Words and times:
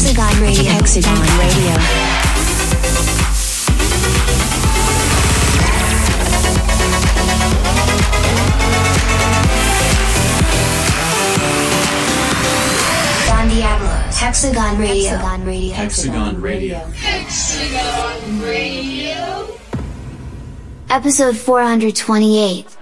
Hexagon 0.00 0.40
Radio. 0.40 0.70
Don 13.26 13.48
Diablo. 13.48 13.88
Hexagon 14.12 14.78
Radio. 14.78 15.10
Hexagon 15.10 15.44
Radio. 15.44 15.74
Hexagon 15.74 16.40
Radio. 16.40 16.78
Hexagon 16.94 18.40
Radio. 18.40 19.58
Episode 20.90 21.36
428. 21.36 22.77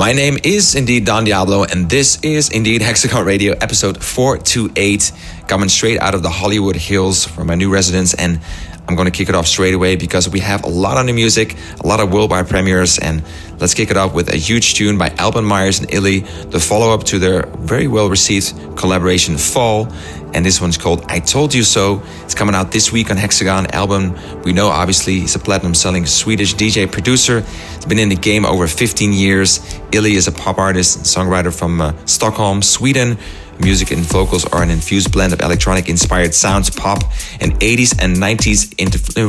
My 0.00 0.14
name 0.14 0.38
is 0.44 0.76
indeed 0.76 1.04
Don 1.04 1.24
Diablo, 1.24 1.64
and 1.64 1.90
this 1.90 2.18
is 2.22 2.48
indeed 2.48 2.80
Hexagon 2.80 3.22
Radio 3.26 3.52
episode 3.60 4.02
428, 4.02 5.12
coming 5.46 5.68
straight 5.68 6.00
out 6.00 6.14
of 6.14 6.22
the 6.22 6.30
Hollywood 6.30 6.74
Hills 6.74 7.26
from 7.26 7.48
my 7.48 7.54
new 7.54 7.70
residence. 7.70 8.14
And 8.14 8.40
I'm 8.88 8.96
going 8.96 9.04
to 9.04 9.12
kick 9.12 9.28
it 9.28 9.34
off 9.34 9.46
straight 9.46 9.74
away 9.74 9.96
because 9.96 10.26
we 10.26 10.40
have 10.40 10.64
a 10.64 10.68
lot 10.68 10.96
of 10.96 11.04
new 11.04 11.12
music, 11.12 11.54
a 11.80 11.86
lot 11.86 12.00
of 12.00 12.10
worldwide 12.14 12.48
premieres, 12.48 12.98
and 12.98 13.22
let's 13.60 13.74
kick 13.74 13.90
it 13.90 13.96
off 13.96 14.14
with 14.14 14.32
a 14.32 14.36
huge 14.36 14.74
tune 14.74 14.96
by 14.96 15.10
Albin 15.18 15.44
Myers 15.44 15.80
and 15.80 15.92
ILY, 15.92 16.20
the 16.50 16.58
follow 16.58 16.92
up 16.92 17.04
to 17.04 17.18
their 17.18 17.46
very 17.58 17.86
well 17.86 18.08
received 18.08 18.54
collaboration 18.76 19.36
Fall. 19.36 19.88
And 20.32 20.46
this 20.46 20.60
one's 20.60 20.78
called 20.78 21.04
I 21.08 21.18
Told 21.18 21.52
You 21.52 21.62
So. 21.62 22.02
It's 22.22 22.34
coming 22.34 22.54
out 22.54 22.72
this 22.72 22.92
week 22.92 23.10
on 23.10 23.16
Hexagon 23.16 23.66
album. 23.72 24.16
We 24.44 24.52
know 24.52 24.68
obviously 24.68 25.20
he's 25.20 25.34
a 25.34 25.38
platinum 25.38 25.74
selling 25.74 26.06
Swedish 26.06 26.54
DJ 26.54 26.90
producer. 26.90 27.40
He's 27.40 27.86
been 27.86 27.98
in 27.98 28.08
the 28.08 28.16
game 28.16 28.46
over 28.46 28.66
15 28.66 29.12
years. 29.12 29.58
ILY 29.92 30.14
is 30.14 30.28
a 30.28 30.32
pop 30.32 30.58
artist 30.58 30.96
and 30.96 31.04
songwriter 31.04 31.56
from 31.56 31.80
uh, 31.80 31.92
Stockholm, 32.06 32.62
Sweden. 32.62 33.18
Music 33.60 33.90
and 33.90 34.00
vocals 34.00 34.46
are 34.46 34.62
an 34.62 34.70
infused 34.70 35.12
blend 35.12 35.34
of 35.34 35.40
electronic 35.40 35.90
inspired 35.90 36.32
sounds, 36.32 36.70
pop, 36.70 37.02
and 37.40 37.52
80s 37.60 38.02
and 38.02 38.16
90s 38.16 38.74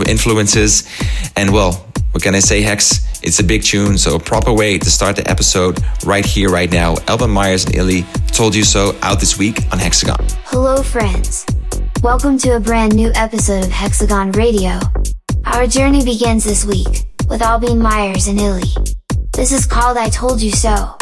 influences. 0.07 0.87
And 1.35 1.51
well, 1.51 1.85
what 2.11 2.23
can 2.23 2.35
I 2.35 2.39
say, 2.39 2.61
Hex? 2.61 3.10
It's 3.23 3.39
a 3.39 3.43
big 3.43 3.61
tune, 3.61 3.99
so 3.99 4.15
a 4.15 4.19
proper 4.19 4.51
way 4.51 4.79
to 4.79 4.89
start 4.89 5.15
the 5.15 5.29
episode 5.29 5.77
right 6.05 6.25
here, 6.25 6.49
right 6.49 6.71
now. 6.71 6.95
Albin 7.07 7.29
Myers 7.29 7.65
and 7.65 7.75
ILY 7.75 8.03
told 8.27 8.55
you 8.55 8.63
so 8.63 8.97
out 9.03 9.19
this 9.19 9.37
week 9.37 9.59
on 9.71 9.77
Hexagon. 9.77 10.25
Hello, 10.45 10.81
friends. 10.81 11.45
Welcome 12.01 12.39
to 12.39 12.55
a 12.55 12.59
brand 12.59 12.95
new 12.95 13.11
episode 13.13 13.65
of 13.65 13.71
Hexagon 13.71 14.31
Radio. 14.31 14.79
Our 15.45 15.67
journey 15.67 16.03
begins 16.03 16.43
this 16.43 16.65
week 16.65 17.05
with 17.29 17.43
Albin 17.43 17.77
Myers 17.77 18.27
and 18.27 18.39
ILY. 18.39 18.73
This 19.33 19.51
is 19.51 19.67
called 19.67 19.97
I 19.97 20.09
Told 20.09 20.41
You 20.41 20.51
So. 20.51 20.97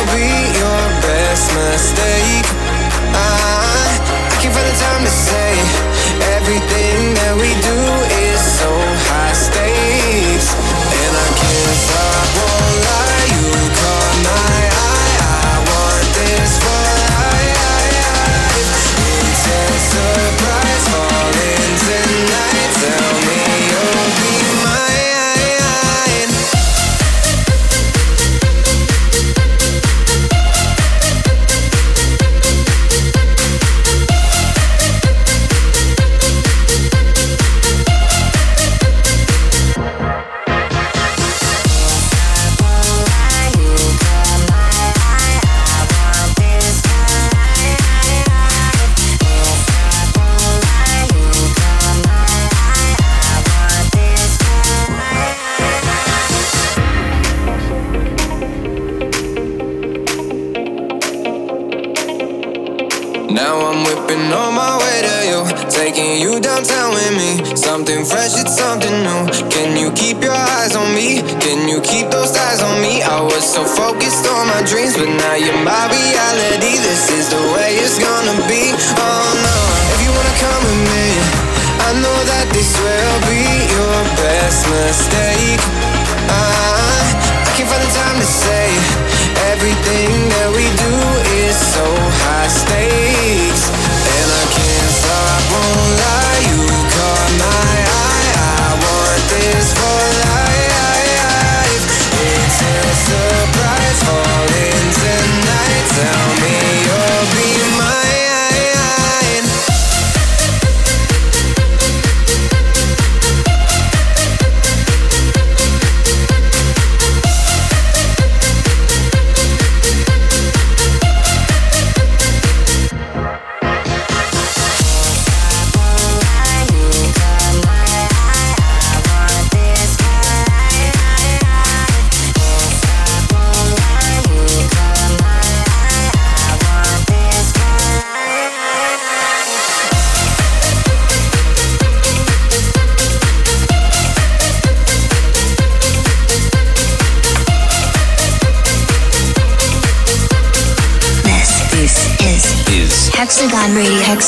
Will 0.00 0.14
be 0.14 0.29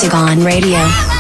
Radio. 0.02 0.10
Hexagon 0.10 0.43
Radio. 0.43 1.12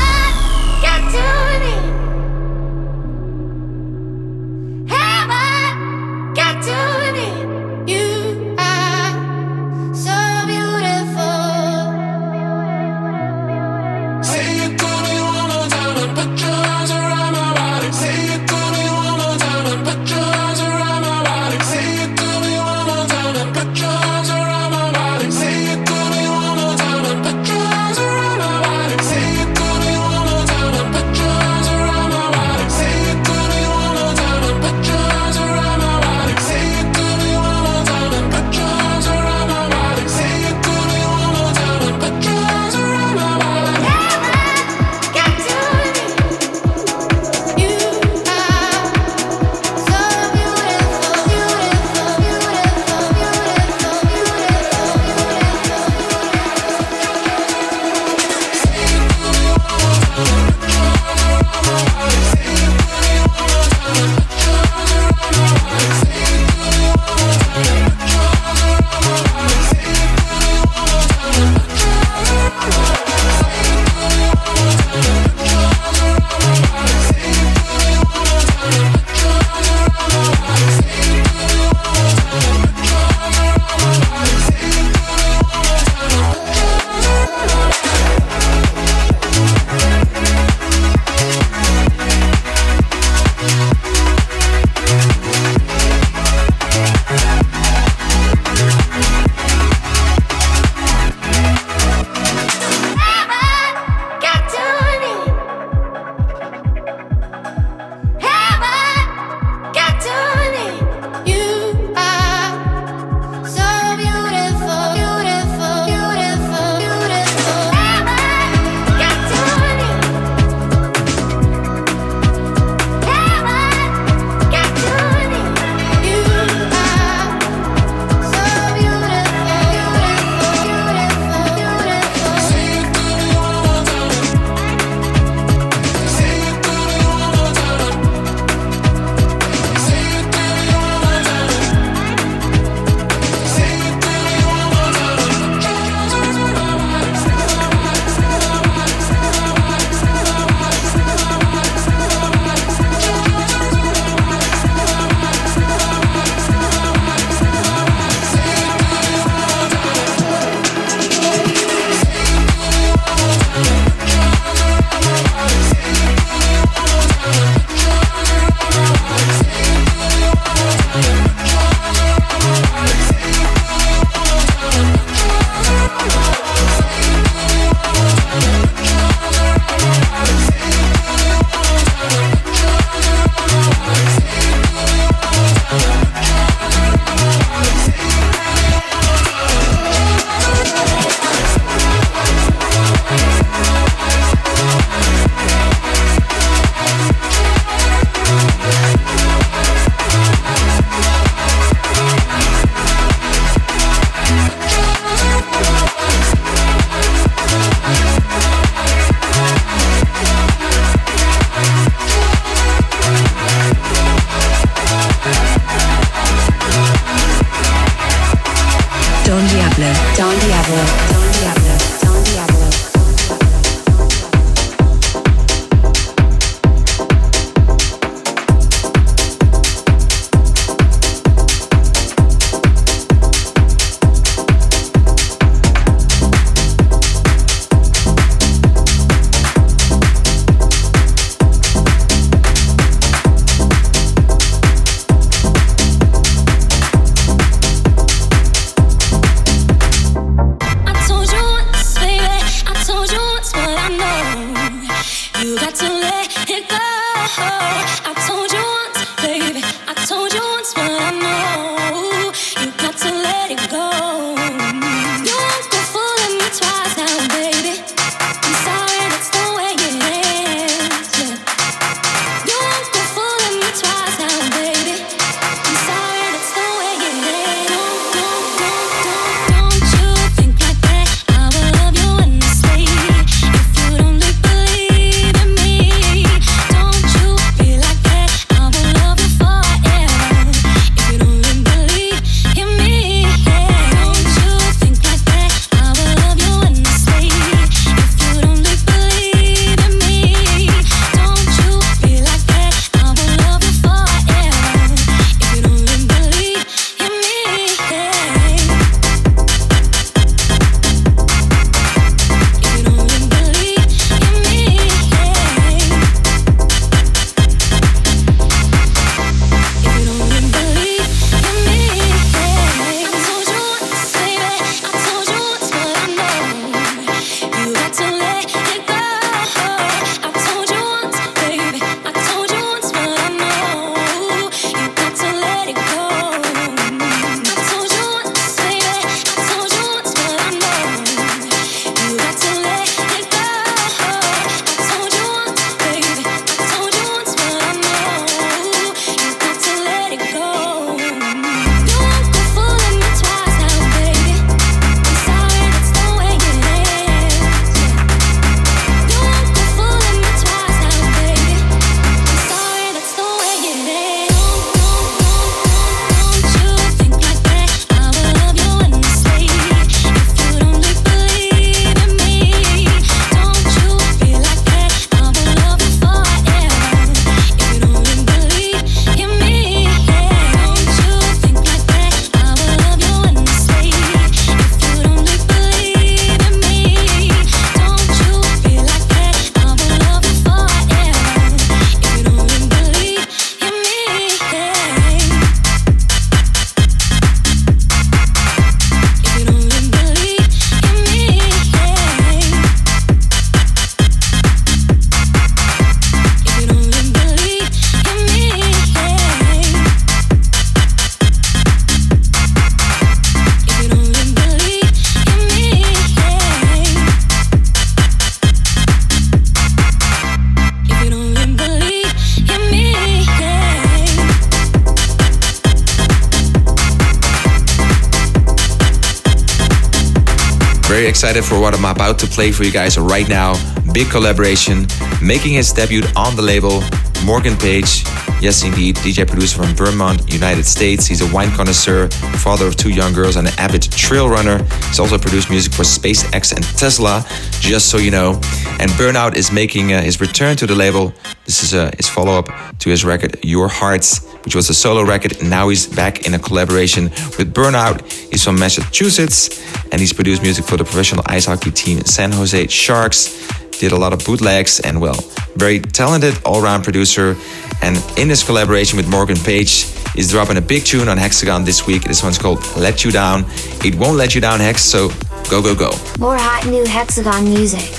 excited 431.22 431.44
for 431.44 431.60
what 431.60 431.72
I'm 431.72 431.84
about 431.84 432.18
to 432.18 432.26
play 432.26 432.50
for 432.50 432.64
you 432.64 432.72
guys 432.72 432.98
right 432.98 433.28
now. 433.28 433.54
Big 433.92 434.10
collaboration, 434.10 434.88
making 435.22 435.52
his 435.52 435.72
debut 435.72 436.02
on 436.16 436.34
the 436.34 436.42
label, 436.42 436.82
Morgan 437.24 437.56
Page. 437.58 438.02
Yes, 438.40 438.64
indeed, 438.64 438.96
DJ 438.96 439.24
producer 439.24 439.62
from 439.62 439.72
Vermont, 439.76 440.32
United 440.32 440.64
States. 440.64 441.06
He's 441.06 441.20
a 441.20 441.32
wine 441.32 441.52
connoisseur, 441.52 442.08
father 442.42 442.66
of 442.66 442.74
two 442.74 442.90
young 442.90 443.12
girls, 443.12 443.36
and 443.36 443.46
an 443.46 443.54
avid 443.56 443.82
trail 443.82 444.28
runner. 444.28 444.64
He's 444.88 444.98
also 444.98 445.16
produced 445.16 445.48
music 445.48 445.72
for 445.72 445.84
SpaceX 445.84 446.52
and 446.56 446.64
Tesla, 446.76 447.24
just 447.60 447.88
so 447.88 447.98
you 447.98 448.10
know. 448.10 448.32
And 448.80 448.90
BVRNOUT 448.90 449.36
is 449.36 449.52
making 449.52 449.92
uh, 449.92 450.02
his 450.02 450.20
return 450.20 450.56
to 450.56 450.66
the 450.66 450.74
label. 450.74 451.12
This 451.44 451.62
is 451.62 451.72
uh, 451.72 451.92
his 451.96 452.08
follow 452.08 452.36
up 452.36 452.48
to 452.80 452.90
his 452.90 453.04
record, 453.04 453.38
Your 453.44 453.68
Hearts 453.68 454.26
which 454.44 454.54
was 454.54 454.68
a 454.70 454.74
solo 454.74 455.04
record, 455.04 455.42
now 455.42 455.68
he's 455.68 455.86
back 455.86 456.26
in 456.26 456.34
a 456.34 456.38
collaboration 456.38 457.04
with 457.38 457.52
BVRNOUT. 457.54 458.10
He's 458.30 458.44
from 458.44 458.58
Massachusetts, 458.58 459.62
and 459.90 460.00
he's 460.00 460.12
produced 460.12 460.42
music 460.42 460.64
for 460.64 460.76
the 460.76 460.84
professional 460.84 461.22
ice 461.26 461.46
hockey 461.46 461.70
team 461.70 462.00
San 462.04 462.32
Jose 462.32 462.66
Sharks. 462.68 463.48
Did 463.78 463.92
a 463.92 463.96
lot 463.96 464.12
of 464.12 464.24
bootlegs 464.24 464.78
and 464.80 465.00
well, 465.00 465.18
very 465.56 465.80
talented 465.80 466.34
all-round 466.44 466.84
producer. 466.84 467.36
And 467.82 467.96
in 468.16 468.28
this 468.28 468.44
collaboration 468.44 468.96
with 468.96 469.08
Morgan 469.08 469.36
Page, 469.36 469.86
he's 470.14 470.30
dropping 470.30 470.56
a 470.56 470.60
big 470.60 470.84
tune 470.84 471.08
on 471.08 471.18
Hexagon 471.18 471.64
this 471.64 471.84
week. 471.84 472.04
This 472.04 472.22
one's 472.22 472.38
called 472.38 472.64
Let 472.76 473.04
You 473.04 473.10
Down. 473.10 473.44
It 473.84 473.96
won't 473.96 474.16
let 474.16 474.34
you 474.34 474.40
down, 474.40 474.60
Hex, 474.60 474.82
so 474.82 475.08
go, 475.50 475.60
go, 475.60 475.74
go. 475.74 475.90
More 476.20 476.36
hot 476.36 476.64
new 476.66 476.84
Hexagon 476.84 477.44
music. 477.44 477.90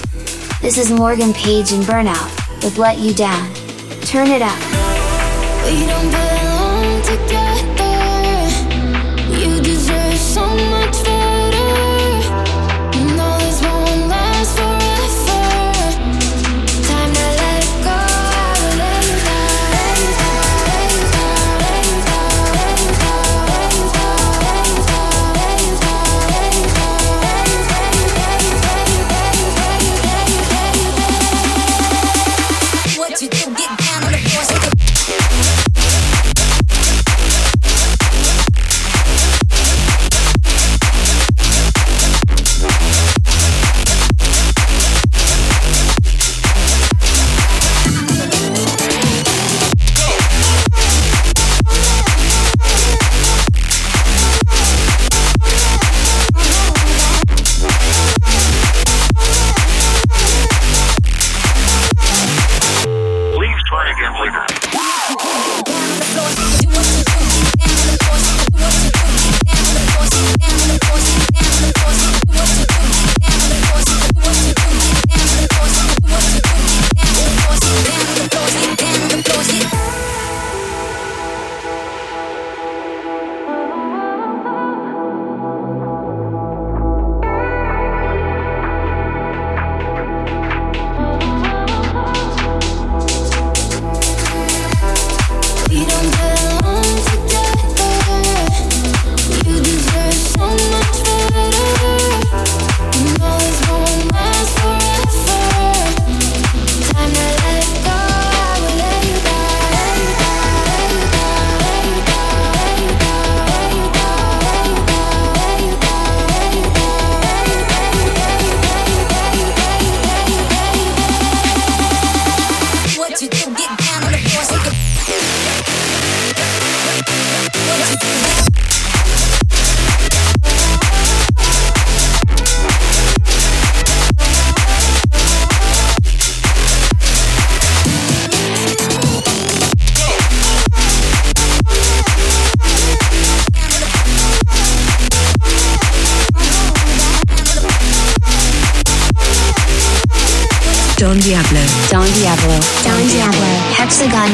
This 0.62 0.78
is 0.78 0.90
Morgan 0.90 1.34
Page 1.34 1.74
and 1.74 1.84
BVRNOUT 1.84 2.64
with 2.64 2.78
Let 2.78 3.00
You 3.00 3.14
Down. 3.14 3.54
Turn 4.04 4.28
it 4.28 4.42
up. 4.42 4.93
We 5.66 5.86
don't 5.86 6.12
belong. 6.12 6.43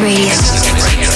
Radio. 0.02 1.09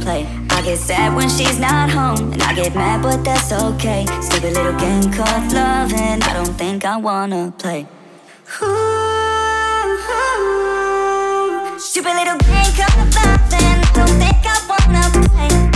Play. 0.00 0.26
I 0.50 0.62
get 0.62 0.78
sad 0.78 1.14
when 1.14 1.28
she's 1.28 1.58
not 1.58 1.90
home. 1.90 2.32
And 2.32 2.42
I 2.42 2.54
get 2.54 2.74
mad, 2.74 3.02
but 3.02 3.24
that's 3.24 3.52
okay. 3.52 4.06
Stupid 4.20 4.54
little 4.54 4.78
game 4.78 5.12
called 5.12 5.52
loving. 5.52 6.22
I 6.22 6.32
don't 6.32 6.54
think 6.56 6.84
I 6.84 6.96
wanna 6.96 7.52
play. 7.58 7.86
Ooh, 8.62 9.98
Stupid 11.78 12.14
little 12.14 12.38
game 12.38 12.72
called 12.78 13.14
loving. 13.14 13.80
I 13.82 13.90
don't 13.94 14.16
think 14.22 14.40
I 14.44 14.56
wanna 14.70 15.28
play. 15.28 15.71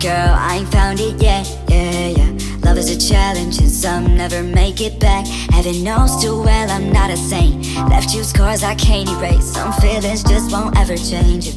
Girl, 0.00 0.34
I 0.34 0.56
ain't 0.56 0.68
found 0.72 0.98
it 0.98 1.22
yet. 1.22 1.46
Yeah, 1.68 2.08
yeah. 2.08 2.30
Love 2.64 2.78
is 2.78 2.88
a 2.90 2.98
challenge, 2.98 3.58
and 3.58 3.70
some 3.70 4.16
never 4.16 4.42
make 4.42 4.80
it 4.80 4.98
back. 4.98 5.26
Heaven 5.26 5.84
knows 5.84 6.22
too 6.22 6.42
well 6.42 6.70
I'm 6.70 6.90
not 6.90 7.10
a 7.10 7.16
saint. 7.16 7.66
Left 7.90 8.14
you 8.14 8.24
scars 8.24 8.62
I 8.62 8.74
can't 8.74 9.08
erase. 9.10 9.52
Some 9.52 9.72
feelings 9.74 10.22
just 10.24 10.50
won't 10.52 10.76
ever 10.78 10.96
change. 10.96 11.48
It. 11.48 11.56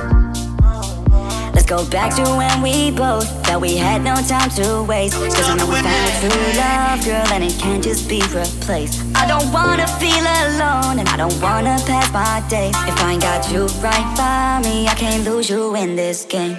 Let's 1.53 1.65
go 1.65 1.87
back 1.89 2.15
to 2.15 2.23
when 2.35 2.61
we 2.61 2.91
both 2.91 3.27
felt 3.45 3.61
we 3.61 3.77
had 3.77 4.03
no 4.03 4.15
time 4.15 4.49
to 4.51 4.83
waste. 4.83 5.15
Cause 5.15 5.49
I 5.49 5.55
know 5.55 5.67
we 5.67 5.75
found 5.75 6.09
a 6.09 6.19
true 6.19 6.59
love, 6.59 7.05
girl, 7.05 7.33
and 7.33 7.43
it 7.43 7.57
can't 7.57 7.83
just 7.83 8.09
be 8.09 8.21
replaced. 8.33 9.01
I 9.15 9.25
don't 9.25 9.51
wanna 9.53 9.87
feel 10.01 10.25
alone, 10.43 10.99
and 10.99 11.07
I 11.07 11.15
don't 11.15 11.39
wanna 11.41 11.77
pass 11.87 12.11
my 12.11 12.43
days. 12.49 12.75
If 12.87 12.99
I 12.99 13.13
ain't 13.13 13.21
got 13.21 13.49
you 13.51 13.67
right 13.79 14.17
by 14.17 14.67
me, 14.67 14.87
I 14.87 14.95
can't 14.95 15.23
lose 15.23 15.49
you 15.49 15.75
in 15.75 15.95
this 15.95 16.25
game. 16.25 16.57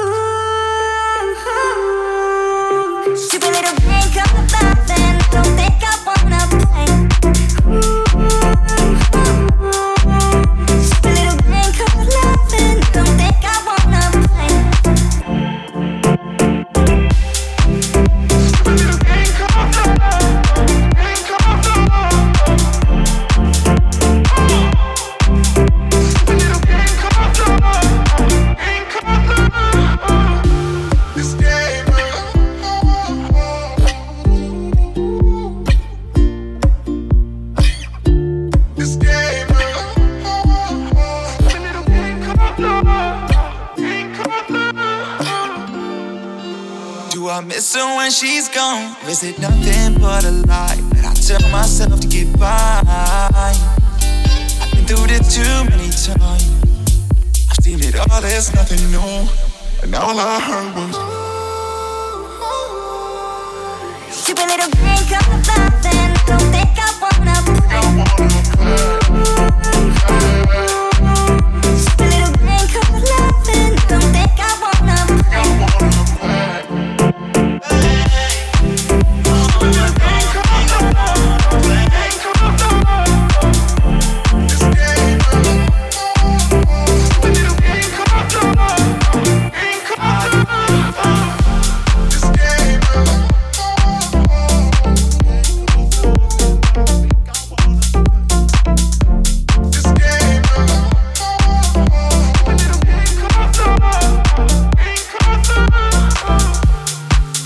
Ooh, 0.00 0.33
game 4.34 4.93
I 47.34 47.40
miss 47.40 47.74
her 47.74 47.96
when 47.96 48.12
she's 48.12 48.48
gone? 48.48 48.94
Or 49.02 49.10
is 49.10 49.24
it 49.24 49.40
nothing 49.40 50.00
but 50.00 50.24
a 50.24 50.30
lie 50.46 50.78
that 50.94 51.04
I 51.04 51.14
tell 51.14 51.42
myself 51.50 51.98
to 51.98 52.06
get 52.06 52.30
by? 52.38 52.80
I've 52.86 54.70
been 54.70 54.86
through 54.86 55.08
this 55.08 55.34
too 55.34 55.64
many 55.68 55.90
times. 55.90 56.46
I've 57.50 57.58
seen 57.60 57.80
it 57.82 57.98
all, 57.98 58.20
there's 58.20 58.54
nothing 58.54 58.78
new. 58.92 59.26
And 59.82 59.92
all 59.96 60.16
I 60.16 60.38
heard 60.46 60.76
was. 60.78 60.94
Stupid 64.14 64.46
little 64.46 64.70
game 64.70 65.02
called 65.10 65.42
loving. 65.50 66.14
Don't 66.30 66.38
think 66.54 66.78
I 66.78 66.86
wanna 67.02 67.34
play. 67.66 67.82
Stupid 69.98 70.83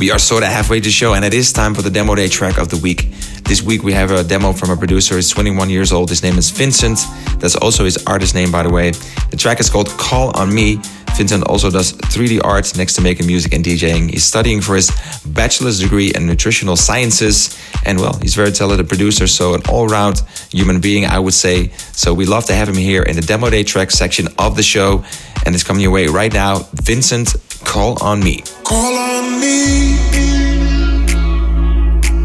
We 0.09 0.13
are 0.13 0.19
sort 0.19 0.43
of 0.43 0.49
halfway 0.49 0.81
to 0.81 0.91
show, 0.91 1.13
and 1.13 1.23
it 1.23 1.35
is 1.35 1.53
time 1.53 1.75
for 1.75 1.83
the 1.83 1.91
demo 1.91 2.15
day 2.15 2.29
track 2.29 2.57
of 2.57 2.71
the 2.71 2.79
week. 2.79 3.11
This 3.45 3.61
week 3.61 3.83
we 3.83 3.93
have 3.93 4.11
a 4.11 4.25
demo 4.25 4.55
from 4.55 4.71
a 4.71 4.77
producer. 4.79 5.17
He's 5.17 5.29
21 5.29 5.69
years 5.69 5.93
old. 5.93 6.09
His 6.09 6.23
name 6.23 6.39
is 6.39 6.49
Vincent. 6.49 7.01
That's 7.41 7.57
also 7.57 7.85
his 7.85 8.03
artist 8.07 8.35
name, 8.35 8.51
by 8.51 8.63
the 8.63 8.71
way. 8.71 8.93
The 9.31 9.37
track 9.37 9.61
is 9.61 9.69
called 9.69 9.89
Call 9.99 10.35
on 10.35 10.55
Me. 10.55 10.81
Vincent 11.19 11.43
also 11.49 11.69
does 11.69 11.95
3D 11.95 12.41
art 12.45 12.77
next 12.77 12.95
to 12.95 13.01
making 13.01 13.27
music 13.27 13.53
and 13.53 13.65
DJing. 13.65 14.09
He's 14.09 14.23
studying 14.23 14.61
for 14.61 14.77
his 14.77 14.89
bachelor's 15.27 15.81
degree 15.81 16.13
in 16.15 16.29
nutritional 16.29 16.77
sciences. 16.77 17.59
And 17.85 17.99
well, 17.99 18.17
he's 18.23 18.37
very 18.37 18.53
talented 18.53 18.87
producer, 18.87 19.27
so 19.27 19.55
an 19.55 19.63
all 19.69 19.89
round 19.89 20.23
human 20.53 20.81
being, 20.81 21.07
I 21.07 21.19
would 21.19 21.35
say. 21.35 21.71
So 21.91 22.15
we 22.15 22.25
love 22.25 22.45
to 22.45 22.55
have 22.55 22.69
him 22.69 22.77
here 22.77 23.03
in 23.03 23.17
the 23.17 23.23
demo 23.23 23.51
day 23.51 23.65
track 23.65 23.91
section 23.91 24.29
of 24.39 24.55
the 24.55 24.63
show. 24.63 25.05
And 25.45 25.57
it's 25.57 25.65
coming 25.65 25.83
your 25.83 25.91
way 25.91 26.07
right 26.07 26.33
now. 26.33 26.69
Vincent, 26.75 27.35
Call 27.65 28.01
on 28.01 28.21
Me. 28.21 28.45
Call 28.63 28.95
on 28.95 29.41
me. 29.41 29.99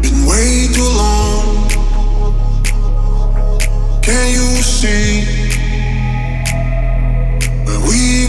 Been 0.02 0.24
way 0.24 0.68
too 0.72 0.88
long. 0.94 1.68
Can 4.02 4.28
you 4.28 4.62
see 4.62 5.33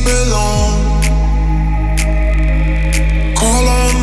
belong? 0.05 1.01
Call 3.35 3.67
on 3.67 3.94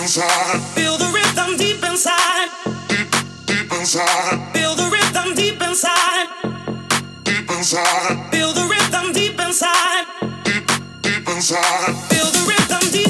Feel 0.00 0.96
the 0.96 1.10
rhythm 1.12 1.58
deep 1.58 1.84
inside. 1.84 2.48
deep 3.46 3.70
inside, 3.70 4.50
Feel 4.54 4.74
the 4.74 4.88
rhythm 4.88 5.34
deep 5.34 5.60
inside. 5.60 6.26
deep 7.22 7.50
inside, 7.50 8.32
Feel 8.32 8.52
the 8.54 8.64
rhythm 8.64 9.12
deep 9.12 9.38
inside. 9.38 10.06
deep 11.02 11.28
inside, 11.28 11.94
Feel 12.08 12.30
the 12.32 12.44
rhythm 12.48 12.90
deep 12.90 13.09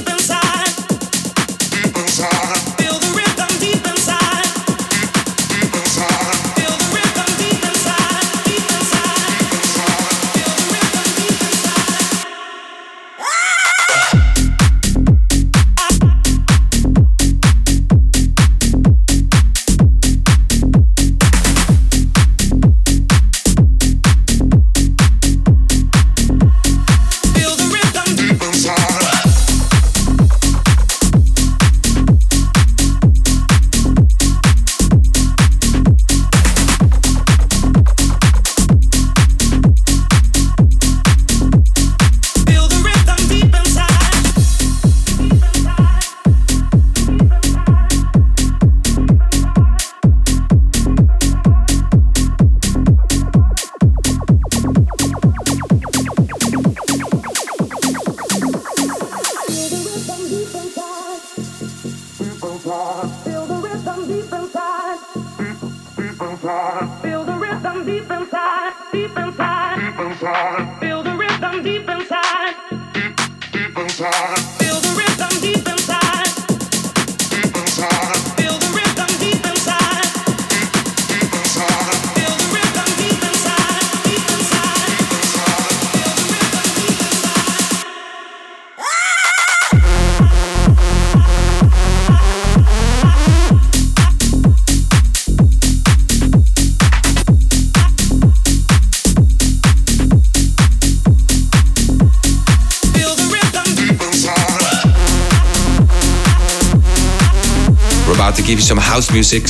give 108.50 108.58
you 108.58 108.64
some 108.64 108.78
house 108.78 109.12
music, 109.12 109.46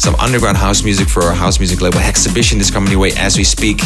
some 0.00 0.16
underground 0.16 0.56
house 0.56 0.82
music 0.82 1.08
for 1.08 1.22
our 1.22 1.32
house 1.32 1.60
music 1.60 1.80
label 1.80 2.00
Hexhibition 2.00 2.58
is 2.58 2.68
coming 2.68 2.90
your 2.90 2.98
way 2.98 3.12
as 3.12 3.38
we 3.38 3.44
speak. 3.44 3.80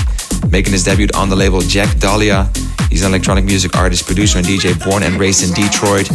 Making 0.48 0.72
his 0.72 0.84
debut 0.84 1.06
on 1.14 1.28
the 1.28 1.36
label, 1.36 1.60
Jack 1.60 1.98
Dahlia. 1.98 2.50
He's 2.88 3.02
an 3.02 3.10
electronic 3.10 3.44
music 3.44 3.76
artist, 3.76 4.06
producer, 4.06 4.38
and 4.38 4.46
DJ 4.46 4.72
born 4.82 5.02
and 5.02 5.20
raised 5.20 5.46
in 5.46 5.52
Detroit. 5.52 6.08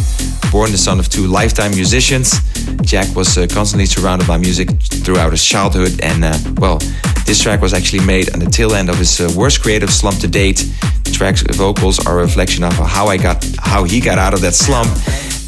Born 0.50 0.72
the 0.72 0.78
son 0.78 0.98
of 0.98 1.08
two 1.08 1.28
lifetime 1.28 1.70
musicians, 1.76 2.40
Jack 2.82 3.14
was 3.14 3.38
uh, 3.38 3.46
constantly 3.46 3.86
surrounded 3.86 4.26
by 4.26 4.36
music 4.36 4.68
throughout 4.82 5.30
his 5.30 5.44
childhood. 5.44 6.00
And 6.02 6.24
uh, 6.24 6.36
well, 6.56 6.78
this 7.26 7.40
track 7.40 7.60
was 7.60 7.72
actually 7.72 8.04
made 8.04 8.32
on 8.32 8.40
the 8.40 8.50
tail 8.50 8.74
end 8.74 8.90
of 8.90 8.96
his 8.96 9.20
uh, 9.20 9.32
worst 9.36 9.62
creative 9.62 9.92
slump 9.92 10.18
to 10.22 10.28
date. 10.28 10.58
The 11.04 11.12
track's 11.12 11.42
vocals 11.56 12.04
are 12.04 12.18
a 12.18 12.22
reflection 12.22 12.64
of 12.64 12.72
how 12.72 13.06
I 13.06 13.16
got, 13.16 13.46
how 13.60 13.84
he 13.84 14.00
got 14.00 14.18
out 14.18 14.34
of 14.34 14.40
that 14.40 14.54
slump 14.54 14.90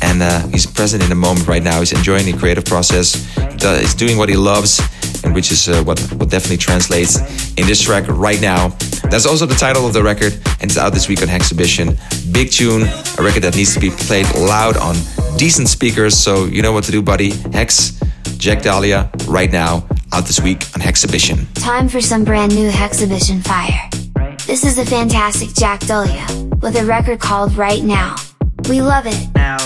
and 0.02 0.22
uh, 0.22 0.46
he's 0.48 0.66
present 0.66 1.02
in 1.02 1.08
the 1.08 1.14
moment 1.14 1.46
right 1.46 1.62
now. 1.62 1.78
He's 1.80 1.92
enjoying 1.92 2.26
the 2.26 2.36
creative 2.36 2.64
process. 2.64 3.14
He's 3.62 3.94
doing 3.94 4.18
what 4.18 4.28
he 4.28 4.36
loves, 4.36 4.80
and 5.24 5.34
which 5.34 5.52
is 5.52 5.68
uh, 5.68 5.82
what 5.84 6.00
what 6.18 6.28
definitely 6.28 6.58
translates 6.58 7.18
in 7.56 7.66
this 7.66 7.80
track 7.80 8.04
right 8.08 8.40
now. 8.40 8.68
That's 9.10 9.26
also 9.26 9.46
the 9.46 9.54
title 9.54 9.86
of 9.86 9.92
the 9.92 10.02
record, 10.02 10.32
and 10.60 10.64
it's 10.64 10.78
out 10.78 10.92
this 10.92 11.08
week 11.08 11.22
on 11.22 11.28
Hexhibition. 11.28 11.96
Big 12.32 12.50
tune, 12.50 12.82
a 13.18 13.22
record 13.22 13.42
that 13.42 13.54
needs 13.56 13.72
to 13.74 13.80
be 13.80 13.90
played 13.90 14.26
loud 14.34 14.76
on 14.76 14.96
decent 15.36 15.68
speakers. 15.68 16.16
So 16.16 16.46
you 16.46 16.62
know 16.62 16.72
what 16.72 16.84
to 16.84 16.92
do, 16.92 17.02
buddy. 17.02 17.30
Hex, 17.52 18.00
Jack 18.38 18.62
Dahlia, 18.62 19.10
right 19.26 19.52
now, 19.52 19.86
out 20.12 20.24
this 20.26 20.40
week 20.40 20.66
on 20.74 20.80
Hexhibition. 20.80 21.46
Time 21.54 21.88
for 21.88 22.00
some 22.00 22.24
brand 22.24 22.54
new 22.54 22.70
Hexhibition 22.70 23.40
fire. 23.42 23.88
This 24.46 24.64
is 24.64 24.76
the 24.76 24.84
fantastic 24.84 25.54
Jack 25.54 25.80
Dahlia, 25.80 26.26
with 26.60 26.76
a 26.76 26.84
record 26.84 27.20
called 27.20 27.56
Right 27.56 27.84
Now. 27.84 28.16
We 28.68 28.80
love 28.80 29.06
it. 29.06 29.28
now, 29.34 29.58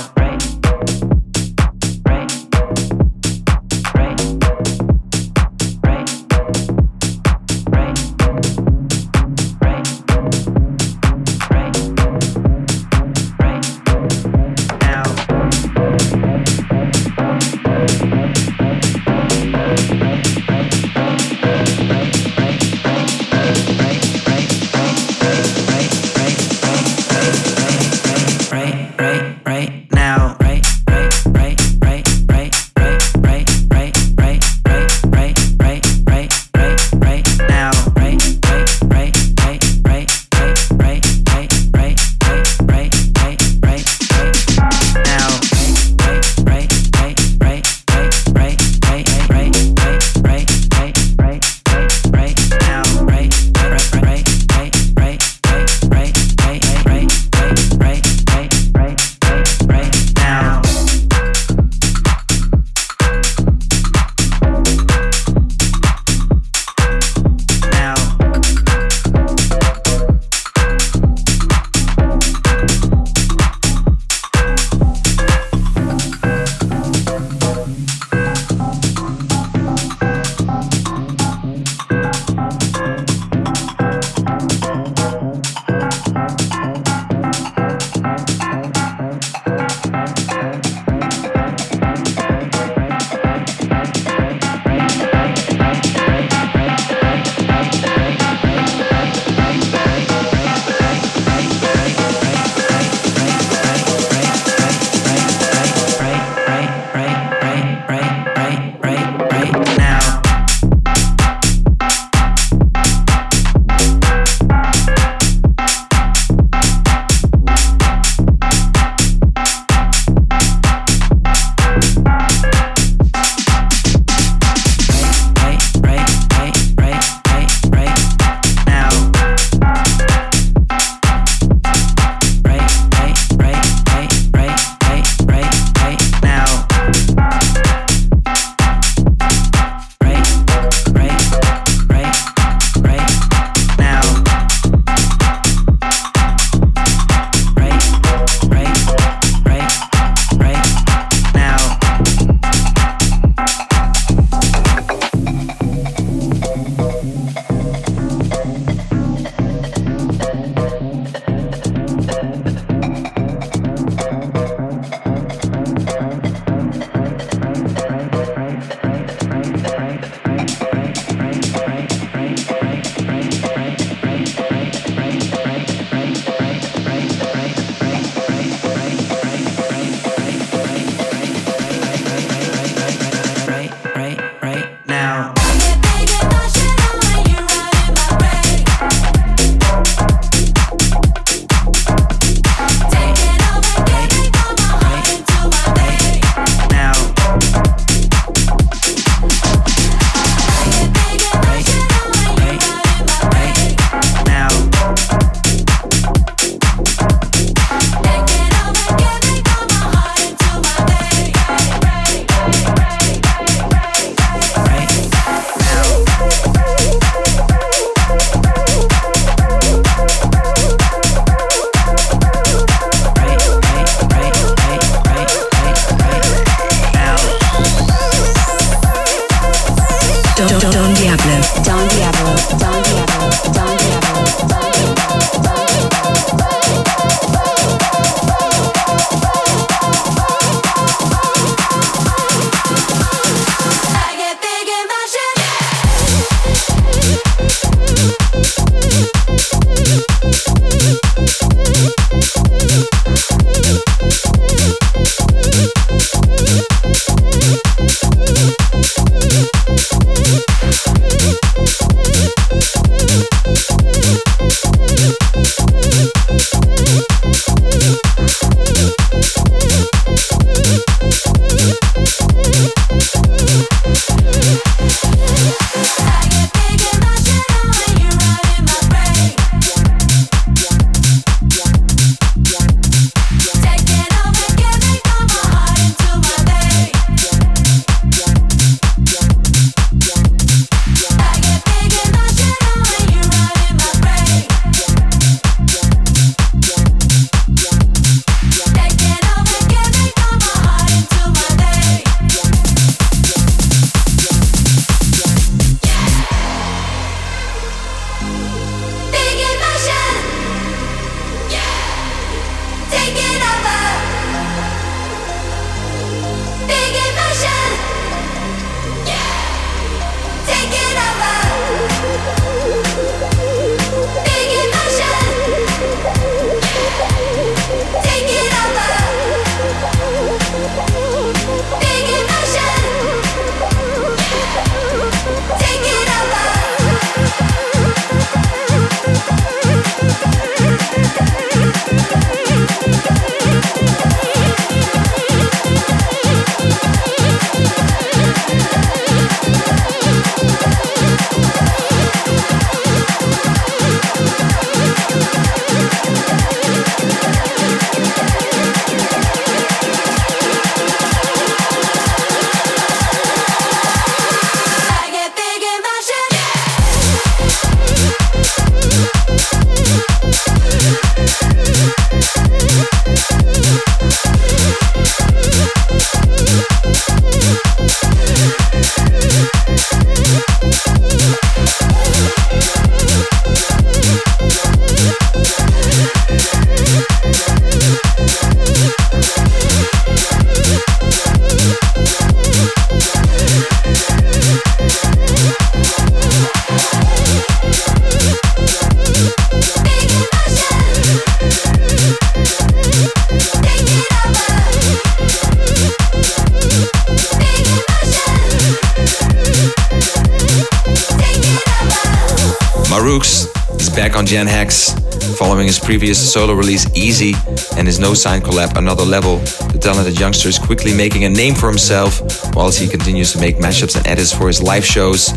on 414.17 414.25
Gen 414.25 414.47
Hex, 414.47 414.95
following 415.39 415.67
his 415.67 415.79
previous 415.79 416.33
solo 416.33 416.55
release 416.55 416.87
Easy 416.97 417.35
and 417.77 417.87
his 417.87 417.99
No 417.99 418.15
Sign 418.15 418.41
collab 418.41 418.77
Another 418.77 419.05
Level. 419.05 419.37
The 419.73 419.79
talented 419.79 420.19
youngster 420.19 420.49
is 420.49 420.59
quickly 420.59 420.97
making 420.97 421.25
a 421.25 421.29
name 421.29 421.55
for 421.55 421.69
himself 421.69 422.23
whilst 422.55 422.81
he 422.81 422.89
continues 422.89 423.33
to 423.33 423.39
make 423.39 423.57
mashups 423.57 423.95
and 423.95 424.07
edits 424.07 424.33
for 424.33 424.47
his 424.47 424.63
live 424.63 424.85
shows. 424.85 425.29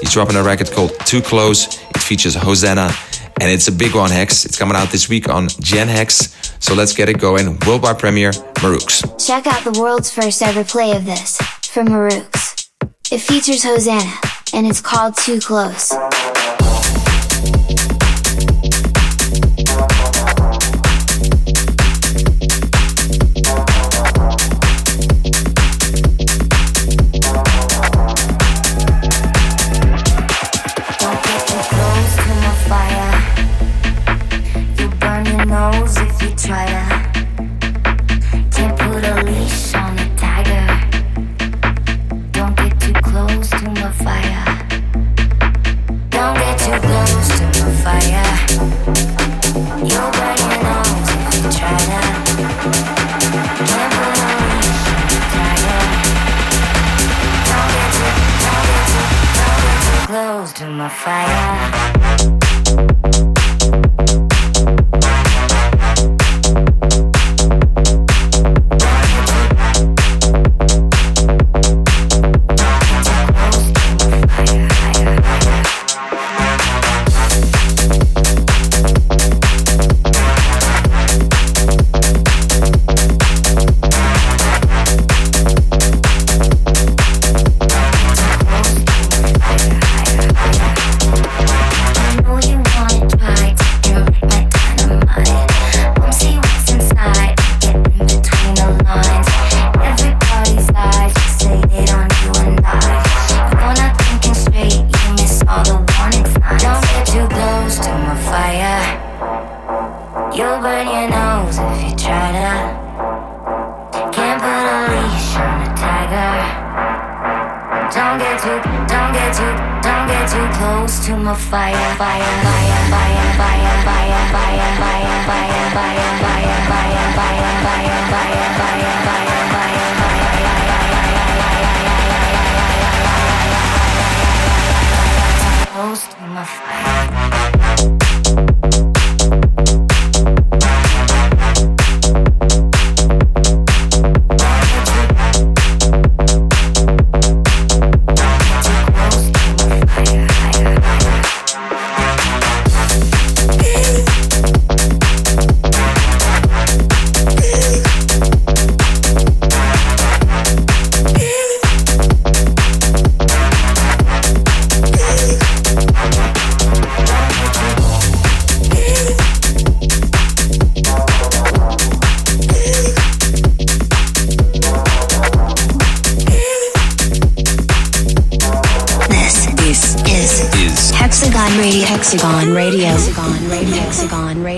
He's 0.00 0.12
dropping 0.12 0.36
a 0.36 0.42
record 0.42 0.70
called 0.70 0.92
Too 1.00 1.20
Close. 1.20 1.80
It 1.90 1.98
features 2.00 2.36
Hosanna 2.36 2.90
and 3.40 3.50
it's 3.50 3.66
a 3.66 3.72
big 3.72 3.94
one, 3.94 4.10
Hex. 4.10 4.44
It's 4.44 4.56
coming 4.56 4.76
out 4.76 4.90
this 4.90 5.08
week 5.08 5.28
on 5.28 5.48
Gen 5.60 5.88
Hex. 5.88 6.36
So 6.60 6.74
let's 6.74 6.92
get 6.92 7.08
it 7.08 7.18
going. 7.18 7.58
Worldwide 7.66 7.98
premiere, 7.98 8.30
Maroox. 8.62 9.26
Check 9.26 9.46
out 9.48 9.64
the 9.64 9.78
world's 9.80 10.10
first 10.12 10.42
ever 10.42 10.62
play 10.62 10.96
of 10.96 11.04
this 11.04 11.38
from 11.62 11.88
Maroox. 11.88 12.68
It 13.10 13.18
features 13.18 13.64
Hosanna 13.64 14.12
and 14.52 14.66
it's 14.66 14.80
called 14.80 15.16
Too 15.16 15.40
Close. 15.40 15.92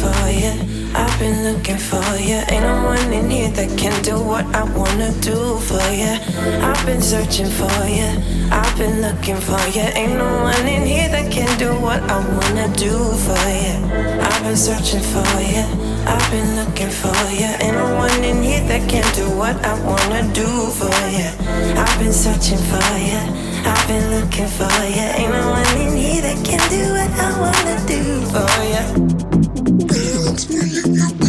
for 0.00 0.30
you. 0.30 0.52
I've 0.94 1.18
been 1.18 1.44
looking 1.44 1.78
for 1.78 2.04
you. 2.16 2.40
Ain't 2.48 2.64
no 2.64 2.84
one 2.84 3.12
in 3.12 3.30
here 3.30 3.50
that 3.50 3.70
can 3.78 3.94
do 4.02 4.16
what 4.20 4.44
I 4.54 4.62
wanna 4.64 5.12
do 5.20 5.58
for 5.68 5.82
you. 5.92 6.14
I've 6.68 6.84
been 6.86 7.02
searching 7.02 7.50
for 7.50 7.78
you. 7.86 8.10
I've 8.50 8.76
been 8.76 9.00
looking 9.00 9.36
for 9.36 9.62
you. 9.76 9.86
Ain't 10.00 10.14
no 10.18 10.42
one 10.42 10.66
in 10.66 10.84
here 10.86 11.08
that 11.08 11.30
can 11.30 11.50
do 11.58 11.70
what 11.80 12.00
I 12.10 12.18
wanna 12.34 12.68
do 12.76 12.94
for 13.24 13.44
you. 13.64 13.76
I've 14.20 14.42
been 14.42 14.56
searching 14.56 15.04
for 15.12 15.32
you. 15.40 15.64
I've 16.06 16.28
been 16.30 16.56
looking 16.56 16.90
for 16.90 17.16
you. 17.40 17.50
Ain't 17.64 17.76
no 17.76 17.96
one 17.96 18.24
in 18.24 18.42
here 18.42 18.64
that 18.68 18.88
can 18.88 19.06
do 19.14 19.26
what 19.36 19.56
I 19.64 19.74
wanna 19.88 20.22
do 20.32 20.48
for 20.78 20.96
you. 21.16 21.30
I've 21.82 21.98
been 21.98 22.12
searching 22.12 22.62
for 22.70 22.88
you. 23.08 23.22
I've 23.64 23.86
been 23.88 24.06
looking 24.14 24.48
for 24.48 24.72
you. 24.96 25.06
Ain't 25.20 25.32
no 25.32 25.50
one 25.50 25.76
in 25.80 25.96
here 25.96 26.22
that 26.22 26.38
can 26.44 26.62
do 26.68 26.82
what 26.96 27.10
I 27.26 27.30
wanna 27.42 27.76
do 27.86 28.02
for 28.32 28.50
you. 28.72 29.51
Don't 30.32 30.48
you. 30.48 31.21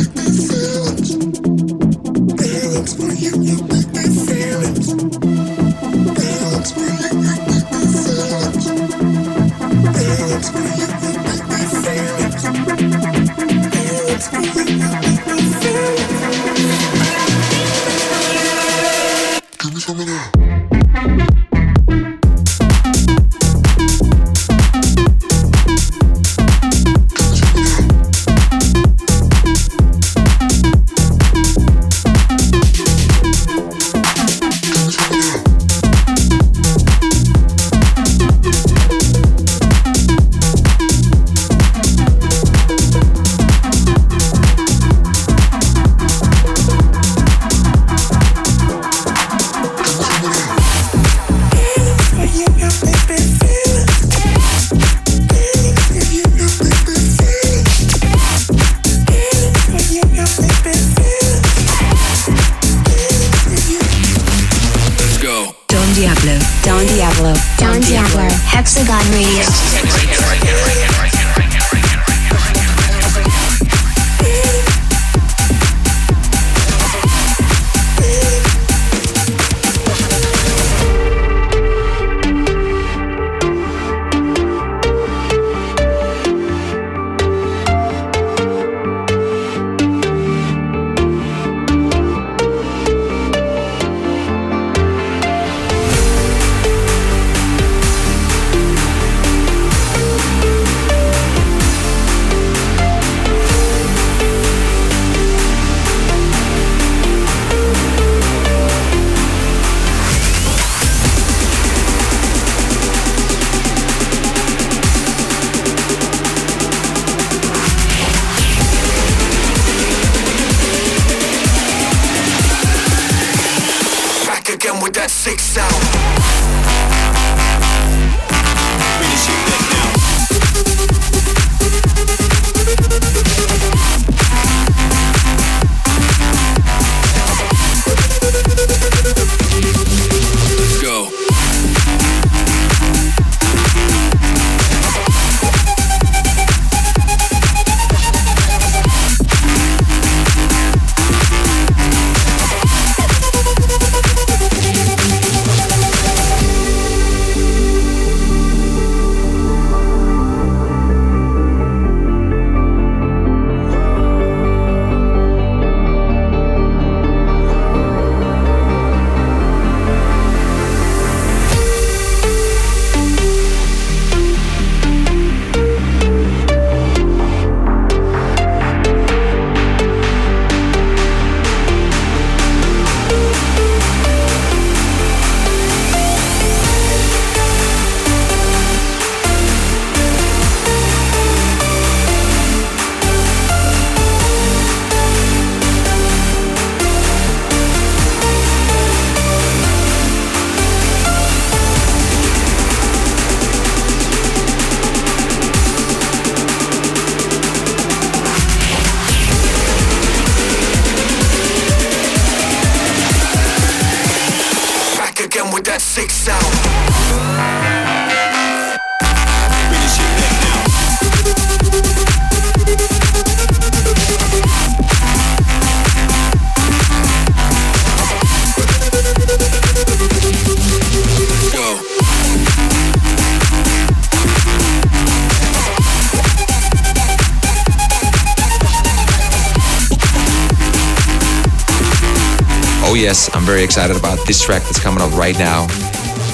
Very 243.53 243.65
excited 243.65 243.95
about 243.95 244.17
this 244.25 244.41
track 244.41 244.63
that's 244.63 244.79
coming 244.79 244.99
up 244.99 245.11
right 245.11 245.37
now. 245.37 245.67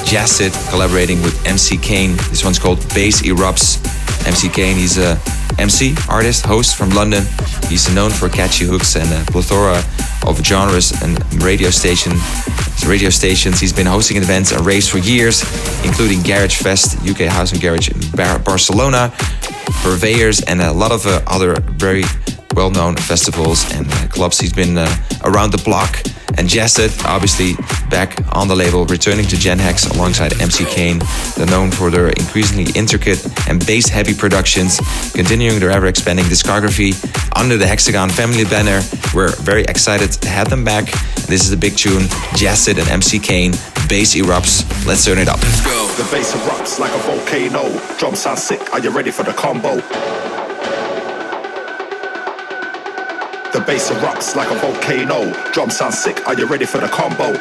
Jasted 0.08 0.54
collaborating 0.70 1.22
with 1.22 1.46
MC 1.46 1.76
Kane. 1.76 2.16
This 2.30 2.46
one's 2.46 2.58
called 2.58 2.80
Bass 2.96 3.22
Erupts. 3.24 3.76
MC 4.26 4.48
Kane, 4.48 4.78
he's 4.78 4.98
a 4.98 5.20
MC, 5.58 5.96
artist, 6.08 6.46
host 6.46 6.78
from 6.78 6.92
London. 6.92 7.26
He's 7.68 7.94
known 7.94 8.12
for 8.12 8.30
catchy 8.30 8.64
hooks 8.64 8.96
and 8.96 9.12
a 9.12 9.30
plethora 9.34 9.84
of 10.26 10.40
genres 10.46 10.94
and 11.04 11.44
radio 11.44 11.70
station 11.72 12.14
radio 12.88 13.10
stations. 13.10 13.60
He's 13.60 13.74
been 13.74 13.88
hosting 13.88 14.16
events 14.16 14.54
and 14.54 14.66
raves 14.66 14.88
for 14.88 15.00
years, 15.00 15.44
including 15.84 16.24
Garage 16.24 16.56
Fest, 16.56 17.06
UK 17.06 17.28
House 17.28 17.52
and 17.52 17.60
Garage 17.60 17.90
in 17.90 18.00
Bar- 18.12 18.40
Barcelona, 18.40 19.12
Purveyors, 19.84 20.40
and 20.44 20.62
a 20.62 20.72
lot 20.72 20.94
of 20.94 21.06
uh, 21.06 21.22
other 21.28 21.60
very 21.60 22.04
well-known 22.56 22.96
festivals 22.96 23.70
and 23.74 23.92
uh, 23.92 24.08
clubs. 24.08 24.40
He's 24.40 24.54
been 24.54 24.78
uh, 24.78 24.88
around 25.26 25.52
the 25.52 25.62
block. 25.66 26.02
And 26.40 26.48
Jasted, 26.48 27.04
obviously 27.04 27.56
back 27.90 28.16
on 28.34 28.48
the 28.48 28.56
label, 28.56 28.86
returning 28.86 29.26
to 29.26 29.38
Gen 29.38 29.60
Hex 29.60 29.86
alongside 29.88 30.40
MC 30.42 30.64
Kane. 30.64 31.00
They're 31.36 31.46
known 31.46 31.70
for 31.70 31.90
their 31.90 32.08
increasingly 32.08 32.72
intricate 32.80 33.20
and 33.50 33.60
bass-heavy 33.68 34.14
productions, 34.14 34.80
continuing 35.12 35.60
their 35.60 35.70
ever-expanding 35.70 36.26
discography 36.26 36.96
under 37.36 37.58
the 37.58 37.68
Hexagon 37.68 38.10
family 38.10 38.46
banner. 38.46 38.80
We're 39.14 39.36
very 39.42 39.64
excited 39.64 40.14
to 40.14 40.30
have 40.30 40.50
them 40.50 40.64
back. 40.64 40.86
This 41.28 41.44
is 41.44 41.52
a 41.52 41.58
big 41.58 41.76
tune, 41.76 42.04
Jasted 42.40 42.80
and 42.80 42.88
MC 42.88 43.20
Kane. 43.20 43.52
Bass 43.90 44.16
erupts. 44.16 44.64
Let's 44.88 45.04
turn 45.04 45.18
it 45.18 45.28
up. 45.28 45.42
The 45.42 46.08
bass 46.10 46.32
erupts 46.32 46.80
like 46.80 46.94
a 46.94 47.00
volcano. 47.00 47.68
Drum 47.98 48.16
sound 48.16 48.40
sick. 48.40 48.74
Are 48.74 48.80
you 48.80 48.92
ready 48.92 49.12
for 49.12 49.24
the 49.24 49.34
combo? 49.34 49.82
Bass 53.70 53.92
erupts 53.92 54.36
like 54.36 54.50
a 54.50 54.56
volcano. 54.56 55.32
Drum 55.54 55.70
sound 55.70 55.94
sick. 55.94 56.28
Are 56.28 56.34
you 56.34 56.48
ready 56.48 56.66
for 56.66 56.80
the 56.80 56.88
combo? 56.88 57.34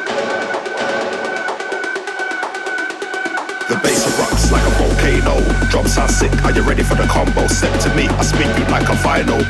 The 3.65 3.77
bass 3.81 4.05
erupts 4.05 4.51
like 4.51 4.61
a 4.61 4.73
volcano. 4.77 5.41
Drum 5.71 5.87
sound 5.87 6.11
sick. 6.11 6.31
Are 6.45 6.51
you 6.51 6.61
ready 6.61 6.83
for 6.83 6.93
the 6.93 7.07
combo? 7.07 7.47
Step 7.47 7.73
to 7.81 7.89
me. 7.95 8.07
I 8.09 8.21
spin 8.21 8.47
you 8.59 8.65
like 8.69 8.87
a 8.89 8.97
vinyl. 9.01 9.41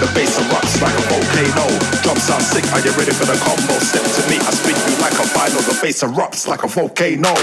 The 0.00 0.08
bass 0.16 0.40
erupts 0.40 0.80
like 0.80 0.96
a 0.96 1.04
volcano. 1.12 1.66
Drum 2.00 2.16
sound 2.16 2.42
sick. 2.42 2.64
Are 2.72 2.80
you 2.80 2.92
ready 2.96 3.12
for 3.12 3.26
the 3.26 3.36
combo? 3.44 3.76
Step 3.84 4.08
to 4.08 4.22
me. 4.30 4.40
I 4.40 4.52
spin 4.56 4.76
you 4.88 4.96
like 5.04 5.12
a 5.20 5.26
vinyl. 5.36 5.60
The 5.68 5.78
bass 5.82 6.02
erupts 6.02 6.48
like 6.48 6.64
a 6.64 6.68
volcano. 6.68 7.34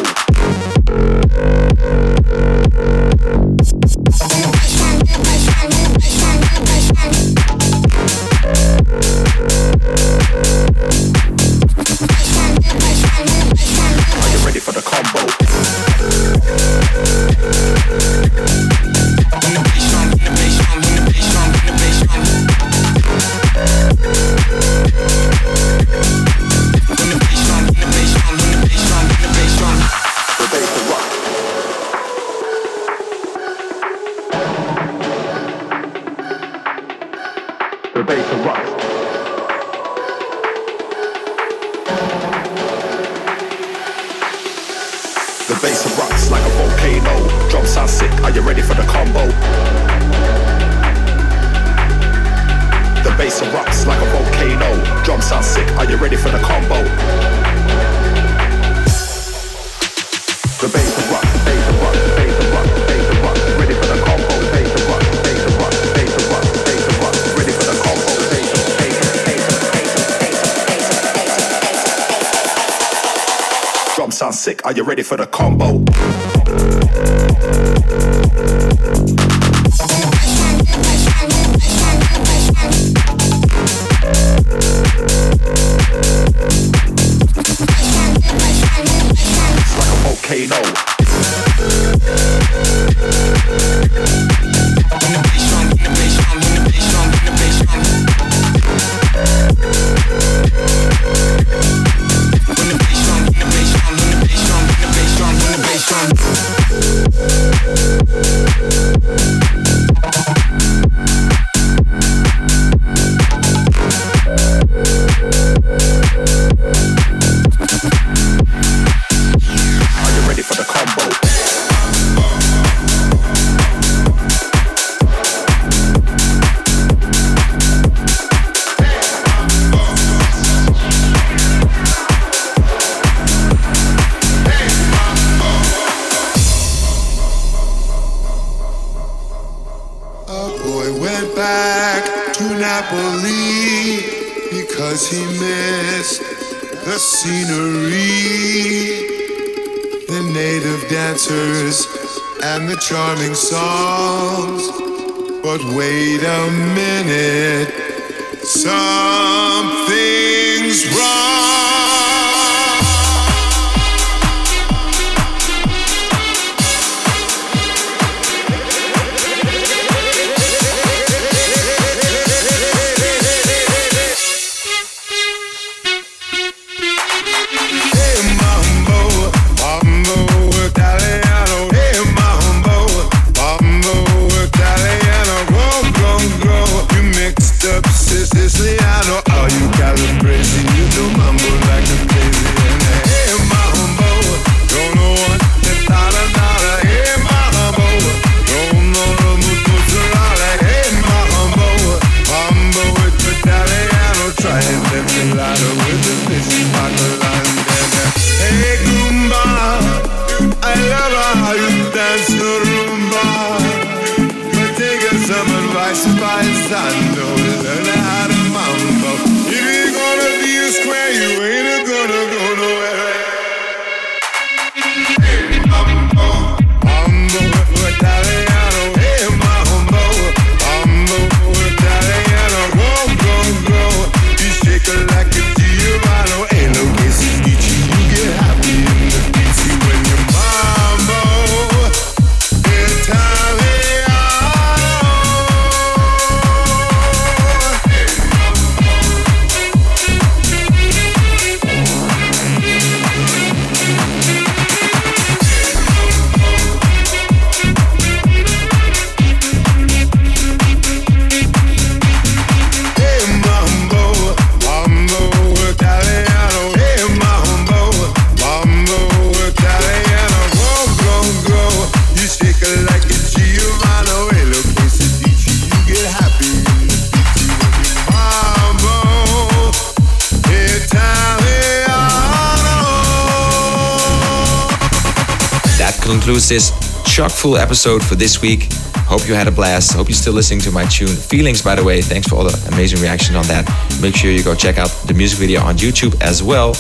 This 286.52 286.74
chock 287.06 287.32
full 287.32 287.56
episode 287.56 288.04
for 288.04 288.16
this 288.16 288.42
week. 288.42 288.68
Hope 289.08 289.26
you 289.26 289.34
had 289.34 289.48
a 289.48 289.52
blast. 289.52 289.94
Hope 289.94 290.10
you're 290.10 290.16
still 290.16 290.34
listening 290.34 290.60
to 290.60 290.72
my 290.72 290.84
tune. 290.84 291.08
Feelings, 291.08 291.62
by 291.62 291.76
the 291.76 291.84
way, 291.86 292.02
thanks 292.02 292.28
for 292.28 292.36
all 292.36 292.44
the 292.44 292.70
amazing 292.74 293.00
reaction 293.00 293.38
on 293.38 293.46
that. 293.46 293.64
Make 294.02 294.18
sure 294.18 294.32
you 294.32 294.44
go 294.44 294.54
check 294.54 294.78
out 294.78 294.90
the 295.08 295.14
music 295.14 295.40
video 295.40 295.62
on 295.62 295.78
YouTube 295.78 296.22
as 296.22 296.44
well. 296.44 296.72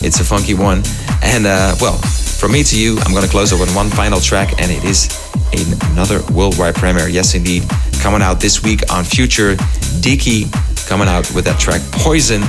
It's 0.00 0.20
a 0.20 0.24
funky 0.24 0.54
one. 0.54 0.82
And 1.22 1.44
uh, 1.44 1.76
well, 1.82 1.98
from 1.98 2.52
me 2.52 2.62
to 2.62 2.80
you, 2.80 2.96
I'm 3.00 3.12
gonna 3.12 3.28
close 3.28 3.52
up 3.52 3.60
with 3.60 3.76
one 3.76 3.90
final 3.90 4.20
track, 4.20 4.58
and 4.58 4.70
it 4.70 4.84
is 4.84 5.10
another 5.92 6.22
worldwide 6.32 6.76
premiere. 6.76 7.08
Yes, 7.10 7.34
indeed, 7.34 7.68
coming 8.00 8.22
out 8.22 8.40
this 8.40 8.62
week 8.62 8.90
on 8.90 9.04
Future. 9.04 9.54
Deekey 10.00 10.48
coming 10.88 11.08
out 11.08 11.30
with 11.34 11.44
that 11.44 11.60
track 11.60 11.82
Poison 11.92 12.40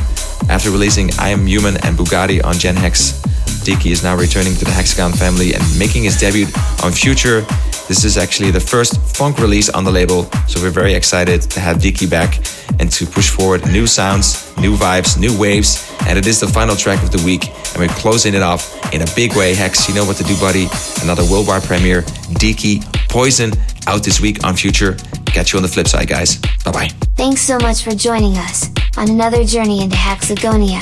after 0.49 0.71
releasing 0.71 1.09
I 1.19 1.31
Am 1.31 1.45
Human 1.45 1.75
and 1.83 1.97
Bugatti 1.97 2.41
on 2.41 2.53
Gen 2.53 2.77
Hex. 2.77 3.21
Deekey 3.61 3.91
is 3.91 4.03
now 4.03 4.15
returning 4.15 4.55
to 4.55 4.65
the 4.65 4.71
Hexagon 4.71 5.13
family 5.13 5.53
and 5.53 5.63
making 5.77 6.03
his 6.03 6.19
debut 6.19 6.47
on 6.83 6.91
Future. 6.91 7.41
This 7.87 8.03
is 8.03 8.17
actually 8.17 8.51
the 8.51 8.59
first 8.59 8.99
funk 9.15 9.37
release 9.37 9.69
on 9.69 9.83
the 9.83 9.91
label, 9.91 10.23
so 10.47 10.61
we're 10.61 10.71
very 10.71 10.93
excited 10.93 11.41
to 11.41 11.59
have 11.59 11.77
Deekey 11.77 12.09
back 12.09 12.37
and 12.79 12.91
to 12.91 13.05
push 13.05 13.29
forward 13.29 13.65
new 13.71 13.85
sounds, 13.85 14.55
new 14.57 14.75
vibes, 14.75 15.19
new 15.19 15.37
waves. 15.37 15.87
And 16.07 16.17
it 16.17 16.25
is 16.25 16.39
the 16.39 16.47
final 16.47 16.75
track 16.75 17.03
of 17.03 17.11
the 17.11 17.23
week, 17.23 17.49
and 17.49 17.77
we're 17.77 17.95
closing 17.99 18.33
it 18.33 18.41
off 18.41 18.63
in 18.93 19.01
a 19.03 19.07
big 19.15 19.35
way. 19.35 19.53
Hex, 19.53 19.87
you 19.87 19.93
know 19.93 20.05
what 20.05 20.17
to 20.17 20.23
do, 20.23 20.35
buddy. 20.39 20.67
Another 21.03 21.23
worldwide 21.29 21.63
premiere, 21.63 22.01
Deekey 22.41 22.81
Poison, 23.09 23.51
out 23.87 24.03
this 24.03 24.19
week 24.19 24.43
on 24.43 24.55
Future. 24.55 24.95
Catch 25.25 25.53
you 25.53 25.57
on 25.57 25.63
the 25.63 25.69
flip 25.69 25.87
side, 25.87 26.07
guys. 26.07 26.37
Bye 26.65 26.71
bye. 26.71 26.87
Thanks 27.15 27.41
so 27.41 27.59
much 27.59 27.83
for 27.83 27.91
joining 27.91 28.37
us 28.37 28.69
on 28.97 29.09
another 29.09 29.43
journey 29.43 29.83
into 29.83 29.95
Hexagonia. 29.95 30.81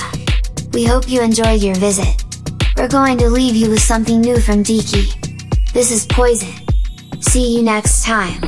We 0.74 0.86
hope 0.86 1.10
you 1.10 1.22
enjoyed 1.22 1.62
your 1.62 1.76
visit. 1.76 2.24
We're 2.80 2.88
going 2.88 3.18
to 3.18 3.30
leave 3.30 3.58
you 3.58 3.70
with 3.72 3.82
something 3.82 4.22
new 4.22 4.40
from 4.40 4.64
Deekey. 4.64 5.12
This 5.74 5.92
is 5.92 6.06
Poison. 6.06 6.54
See 7.20 7.58
you 7.58 7.62
next 7.62 8.06
time. 8.06 8.40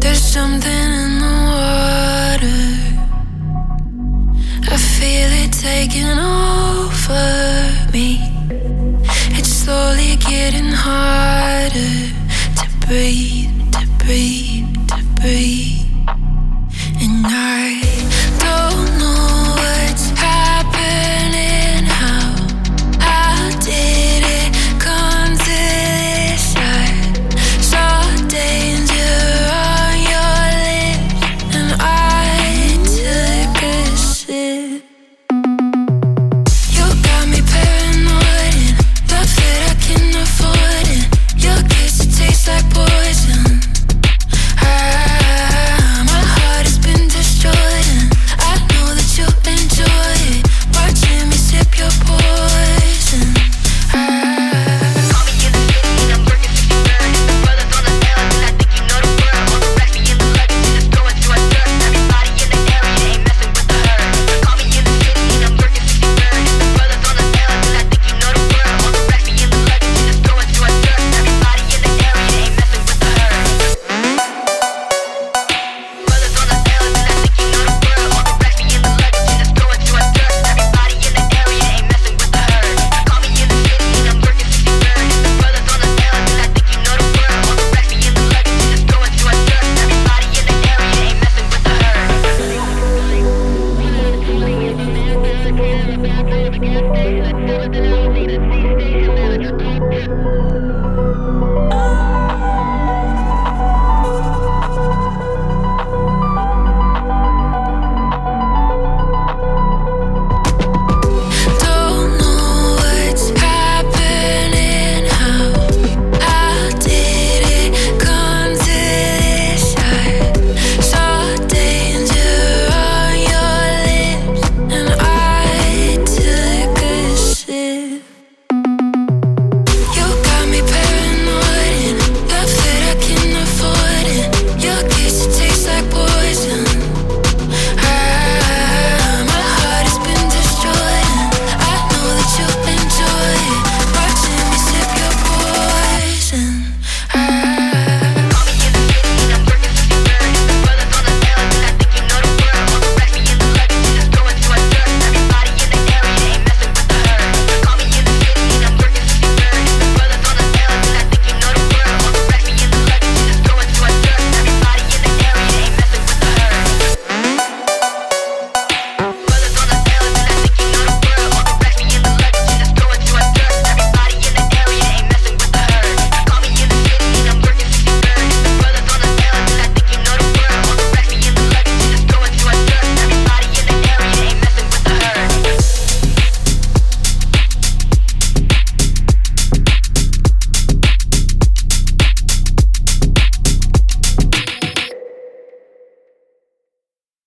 There's 0.00 0.22
something 0.22 0.70
in 1.02 1.18
the 1.18 1.36
water. 1.52 2.62
I 4.72 4.76
feel 4.78 5.30
it 5.44 5.52
taking 5.52 6.08
over 6.08 7.92
me. 7.92 8.18
It's 9.38 9.50
slowly 9.50 10.16
getting 10.16 10.72
harder 10.72 12.14
to 12.56 12.86
breathe, 12.86 13.72
to 13.72 13.86
breathe, 14.06 14.88
to 14.88 15.04
breathe. 15.20 15.84
And 17.02 17.26
I 17.26 17.75